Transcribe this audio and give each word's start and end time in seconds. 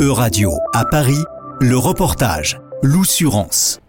E-Radio, 0.00 0.52
à 0.74 0.84
Paris, 0.84 1.24
le 1.58 1.76
reportage, 1.76 2.60
l'Oussurance. 2.84 3.80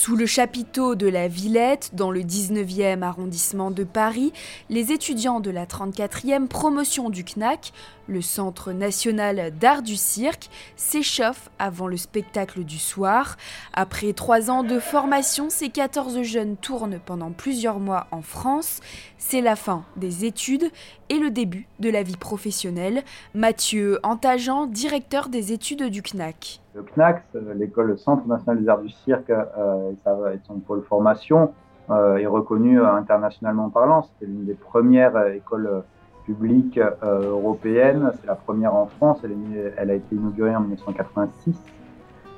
Sous 0.00 0.14
le 0.14 0.26
chapiteau 0.26 0.94
de 0.94 1.08
la 1.08 1.26
Villette, 1.26 1.90
dans 1.92 2.12
le 2.12 2.20
19e 2.20 3.02
arrondissement 3.02 3.72
de 3.72 3.82
Paris, 3.82 4.32
les 4.70 4.92
étudiants 4.92 5.40
de 5.40 5.50
la 5.50 5.66
34e 5.66 6.46
promotion 6.46 7.10
du 7.10 7.24
CNAC, 7.24 7.72
le 8.06 8.22
Centre 8.22 8.70
national 8.70 9.52
d'art 9.58 9.82
du 9.82 9.96
cirque, 9.96 10.50
s'échauffent 10.76 11.50
avant 11.58 11.88
le 11.88 11.96
spectacle 11.96 12.62
du 12.62 12.78
soir. 12.78 13.36
Après 13.72 14.12
trois 14.12 14.52
ans 14.52 14.62
de 14.62 14.78
formation, 14.78 15.50
ces 15.50 15.68
14 15.68 16.22
jeunes 16.22 16.56
tournent 16.56 17.00
pendant 17.04 17.32
plusieurs 17.32 17.80
mois 17.80 18.06
en 18.12 18.22
France. 18.22 18.78
C'est 19.18 19.40
la 19.40 19.56
fin 19.56 19.84
des 19.96 20.24
études 20.24 20.70
et 21.08 21.18
le 21.18 21.30
début 21.30 21.66
de 21.80 21.90
la 21.90 22.04
vie 22.04 22.16
professionnelle. 22.16 23.02
Mathieu 23.34 23.98
Antageant, 24.04 24.66
directeur 24.66 25.28
des 25.28 25.52
études 25.52 25.90
du 25.90 26.02
CNAC. 26.02 26.60
Le 26.78 26.84
CNAC, 26.84 27.24
l'école 27.56 27.98
Centre 27.98 28.24
national 28.28 28.62
des 28.62 28.68
arts 28.68 28.80
du 28.80 28.88
cirque, 28.88 29.30
euh, 29.30 29.90
et 30.32 30.38
son 30.46 30.60
pôle 30.60 30.82
formation, 30.82 31.52
euh, 31.90 32.18
est 32.18 32.26
reconnu 32.26 32.80
internationalement 32.80 33.68
parlant. 33.68 34.02
C'était 34.02 34.26
l'une 34.26 34.44
des 34.44 34.54
premières 34.54 35.26
écoles 35.26 35.82
publiques 36.24 36.78
européennes. 37.02 38.12
C'est 38.20 38.28
la 38.28 38.36
première 38.36 38.76
en 38.76 38.86
France. 38.86 39.18
Elle, 39.24 39.90
a 39.90 39.94
été 39.94 40.14
inaugurée 40.14 40.54
en 40.54 40.60
1986. 40.60 41.56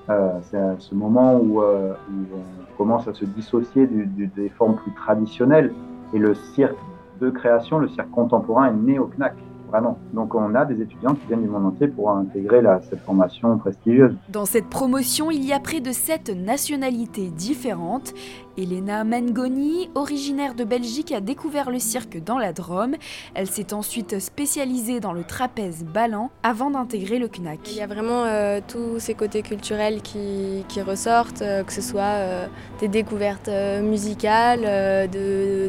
Euh, 0.09 0.31
c'est 0.43 0.59
ce 0.79 0.95
moment 0.95 1.37
où, 1.37 1.61
on 1.61 2.77
commence 2.79 3.07
à 3.09 3.13
se 3.13 3.27
dissocier 3.27 3.87
des 3.87 4.49
formes 4.49 4.77
plus 4.77 4.95
traditionnelles. 4.95 5.75
Et 6.15 6.19
le 6.19 6.35
cirque 6.35 6.79
de 7.21 7.29
création, 7.29 7.79
le 7.79 7.89
cirque 7.89 8.11
contemporain 8.11 8.69
est 8.69 8.73
né 8.73 8.99
au 8.99 9.05
CNAC. 9.05 9.35
Vraiment. 9.71 9.99
Donc 10.13 10.35
on 10.35 10.55
a 10.57 10.65
des 10.65 10.83
étudiants 10.83 11.15
qui 11.15 11.27
viennent 11.29 11.43
du 11.43 11.49
monde 11.49 11.67
entier 11.67 11.87
pour 11.87 12.11
intégrer 12.11 12.61
cette 12.89 13.01
formation 13.01 13.57
prestigieuse. 13.59 14.15
Dans 14.29 14.45
cette 14.45 14.67
promotion, 14.67 15.31
il 15.31 15.45
y 15.45 15.53
a 15.53 15.61
près 15.61 15.81
de 15.81 15.93
sept 15.93 16.29
nationalités 16.29 17.29
différentes. 17.31 18.13
Elena 18.59 19.05
Mengoni, 19.05 19.89
originaire 19.95 20.55
de 20.55 20.65
Belgique, 20.65 21.13
a 21.13 21.21
découvert 21.21 21.71
le 21.71 21.79
cirque 21.79 22.23
dans 22.23 22.37
la 22.37 22.53
Drôme. 22.53 22.97
Elle 23.35 23.47
s'est 23.47 23.73
ensuite 23.73 24.19
spécialisée 24.19 24.99
dans 24.99 25.13
le 25.13 25.23
trapèze 25.23 25.85
ballant 25.85 26.31
avant 26.43 26.71
d'intégrer 26.71 27.19
le 27.19 27.29
CNAC. 27.29 27.71
Il 27.71 27.77
y 27.77 27.81
a 27.81 27.87
vraiment 27.87 28.25
euh, 28.25 28.61
tous 28.67 28.99
ces 28.99 29.15
côtés 29.15 29.43
culturels 29.43 30.03
qui, 30.03 30.65
ressortent, 30.85 31.43
euh, 31.43 31.63
que 31.63 31.73
ce 31.73 31.81
soit 31.81 32.03
euh, 32.03 32.47
des 32.81 32.89
découvertes 32.89 33.51
musicales, 33.83 35.09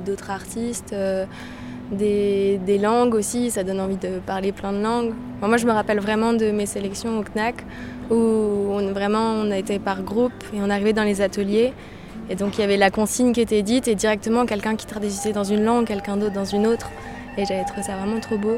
d'autres 0.04 0.32
artistes 0.32 0.96
des, 1.92 2.80
langues 2.82 3.16
aussi, 3.16 3.52
ça 3.52 3.64
donne 3.64 3.80
envie 3.80 3.98
de 3.98 4.20
parler 4.26 4.52
plein 4.52 4.72
de 4.72 4.82
langues. 4.82 5.14
moi, 5.42 5.58
je 5.58 5.66
me 5.66 5.72
rappelle 5.72 6.00
vraiment 6.00 6.34
de 6.34 6.52
mes 6.52 6.66
sélections 6.66 7.20
au 7.20 7.24
CNAC, 7.24 7.56
où 8.10 8.16
on, 8.16 8.92
vraiment 8.92 9.34
on 9.34 9.52
a 9.52 9.58
été 9.58 9.80
par 9.80 10.02
groupe 10.02 10.34
et 10.54 10.58
on 10.62 10.70
arrivait 10.70 10.94
dans 10.94 11.04
les 11.04 11.22
ateliers. 11.22 11.74
Et 12.30 12.36
donc 12.36 12.58
il 12.58 12.62
y 12.62 12.64
avait 12.64 12.78
la 12.78 12.92
consigne 12.92 13.34
qui 13.34 13.42
était 13.42 13.62
dite 13.62 13.88
et 13.88 13.96
directement 13.96 14.46
quelqu'un 14.46 14.76
qui 14.76 14.86
traduisait 14.86 15.34
dans 15.34 15.44
une 15.44 15.64
langue, 15.64 15.86
quelqu'un 15.86 16.18
d'autre 16.18 16.34
dans 16.34 16.46
une 16.46 16.66
autre. 16.66 16.90
Et 17.38 17.46
j'avais 17.46 17.66
trouvé 17.66 17.84
ça 17.84 17.98
vraiment 17.98 18.20
trop 18.20 18.38
beau. 18.38 18.58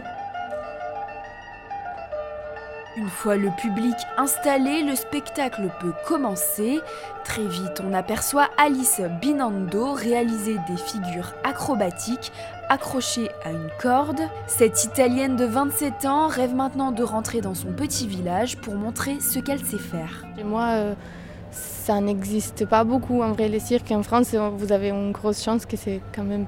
Une 2.95 3.09
fois 3.09 3.37
le 3.37 3.49
public 3.49 3.95
installé, 4.17 4.83
le 4.83 4.95
spectacle 4.95 5.67
peut 5.79 5.93
commencer. 6.07 6.79
Très 7.23 7.43
vite, 7.43 7.81
on 7.83 7.91
aperçoit 7.91 8.49
Alice 8.57 9.01
Binando 9.19 9.93
réaliser 9.93 10.57
des 10.69 10.77
figures 10.77 11.33
acrobatiques 11.43 12.31
accrochées 12.69 13.29
à 13.43 13.51
une 13.51 13.69
corde. 13.81 14.21
Cette 14.45 14.83
Italienne 14.83 15.35
de 15.35 15.45
27 15.45 16.05
ans 16.05 16.27
rêve 16.27 16.53
maintenant 16.53 16.91
de 16.91 17.03
rentrer 17.03 17.41
dans 17.41 17.55
son 17.55 17.73
petit 17.73 18.07
village 18.07 18.57
pour 18.57 18.75
montrer 18.75 19.19
ce 19.19 19.39
qu'elle 19.39 19.65
sait 19.65 19.79
faire. 19.79 20.27
Moi, 20.45 20.67
euh, 20.73 20.93
ça 21.51 21.99
n'existe 21.99 22.67
pas 22.67 22.83
beaucoup 22.83 23.23
en 23.23 23.31
vrai 23.31 23.49
les 23.49 23.59
cirques 23.59 23.91
en 23.91 24.03
France. 24.03 24.35
Vous 24.35 24.71
avez 24.71 24.89
une 24.89 25.11
grosse 25.11 25.43
chance 25.43 25.65
que 25.65 25.77
c'est 25.77 26.01
quand 26.13 26.23
même 26.23 26.45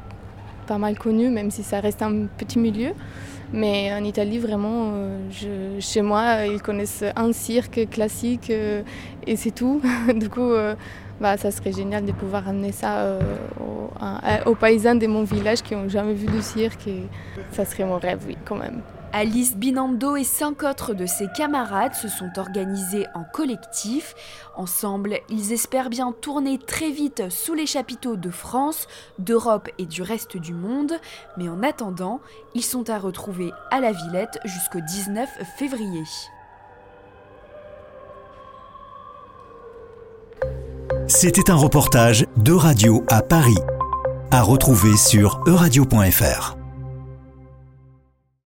pas 0.66 0.78
mal 0.78 0.98
connu, 0.98 1.30
même 1.30 1.52
si 1.52 1.64
ça 1.64 1.80
reste 1.80 2.02
un 2.02 2.26
petit 2.38 2.60
milieu. 2.60 2.92
Mais 3.54 3.94
en 3.94 4.04
Italie, 4.04 4.40
vraiment, 4.40 4.92
euh, 4.96 5.80
chez 5.80 6.02
moi, 6.02 6.46
ils 6.46 6.62
connaissent 6.62 7.04
un 7.16 7.32
cirque 7.32 7.88
classique 7.90 8.50
euh, 8.50 8.82
et 9.28 9.36
c'est 9.36 9.52
tout. 9.52 9.82
du 10.16 10.30
coup, 10.30 10.52
euh, 10.52 10.76
bah, 11.22 11.38
ça 11.38 11.52
serait 11.52 11.72
génial 11.72 12.06
de 12.06 12.12
pouvoir 12.12 12.48
amener 12.50 12.72
ça 12.72 13.20
aux, 14.46 14.56
paysans 14.56 14.96
de 14.96 15.08
mon 15.08 15.24
village 15.24 15.62
qui 15.62 15.76
n'ont 15.76 15.90
jamais 15.90 16.14
vu 16.14 16.26
de 16.26 16.42
cirque. 16.42 16.88
Et 16.88 17.04
ça 17.52 17.66
serait 17.66 17.86
mon 17.86 17.98
rêve, 17.98 18.20
oui, 18.28 18.38
quand 18.46 18.56
même. 18.56 18.82
Alice 19.18 19.56
Binando 19.56 20.18
et 20.18 20.26
cinq 20.26 20.64
autres 20.64 20.94
de 20.94 21.06
ses 21.06 21.30
camarades 21.30 21.94
se 21.94 22.10
sont 22.10 22.38
organisés 22.38 23.08
en 23.14 23.24
collectif. 23.24 24.14
Ensemble, 24.58 25.20
ils 25.30 25.54
espèrent 25.54 25.90
bien 25.90 26.12
tourner 26.12 26.58
très 26.60 26.92
vite 26.92 27.30
sous 27.30 27.54
les 27.54 27.66
chapiteaux 27.66 28.18
de 28.18 28.30
France, 28.30 28.90
d'Europe 29.18 29.70
et 29.78 29.86
du 29.86 30.02
reste 30.02 30.36
du 30.36 30.52
monde. 30.52 30.92
Mais 31.38 31.48
en 31.48 31.64
attendant, 31.64 32.20
ils 32.56 32.62
sont 32.62 32.90
à 32.90 33.00
retrouver 33.00 33.54
à 33.72 33.80
la 33.80 33.94
Villette 33.94 34.38
jusqu'au 34.44 34.82
19 34.82 35.30
février. 35.58 36.04
C'était 41.08 41.50
un 41.50 41.56
reportage 41.56 42.26
de 42.36 42.52
Radio 42.52 43.06
à 43.08 43.22
Paris, 43.22 43.56
à 44.32 44.42
retrouver 44.42 44.98
sur 44.98 45.40
euradio.fr. 45.48 46.55